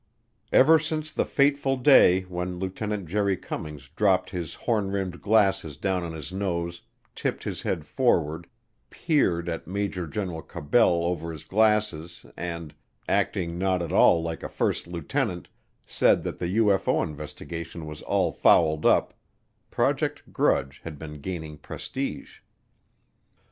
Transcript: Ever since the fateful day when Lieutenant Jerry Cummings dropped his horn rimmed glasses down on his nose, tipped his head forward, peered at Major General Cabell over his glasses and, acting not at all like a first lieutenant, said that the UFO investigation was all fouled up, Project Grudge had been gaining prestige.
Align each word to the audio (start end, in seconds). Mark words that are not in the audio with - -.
Ever 0.51 0.79
since 0.79 1.11
the 1.11 1.25
fateful 1.27 1.77
day 1.77 2.21
when 2.21 2.57
Lieutenant 2.57 3.07
Jerry 3.07 3.37
Cummings 3.37 3.87
dropped 3.95 4.31
his 4.31 4.55
horn 4.55 4.89
rimmed 4.89 5.21
glasses 5.21 5.77
down 5.77 6.01
on 6.01 6.11
his 6.13 6.31
nose, 6.33 6.81
tipped 7.13 7.43
his 7.43 7.61
head 7.61 7.85
forward, 7.85 8.47
peered 8.89 9.47
at 9.47 9.67
Major 9.67 10.07
General 10.07 10.41
Cabell 10.41 11.03
over 11.03 11.31
his 11.31 11.43
glasses 11.43 12.25
and, 12.35 12.73
acting 13.07 13.59
not 13.59 13.83
at 13.83 13.91
all 13.91 14.23
like 14.23 14.41
a 14.41 14.49
first 14.49 14.87
lieutenant, 14.87 15.49
said 15.85 16.23
that 16.23 16.39
the 16.39 16.57
UFO 16.57 17.03
investigation 17.03 17.85
was 17.85 18.01
all 18.01 18.31
fouled 18.31 18.87
up, 18.87 19.13
Project 19.69 20.33
Grudge 20.33 20.81
had 20.83 20.97
been 20.97 21.21
gaining 21.21 21.59
prestige. 21.59 22.39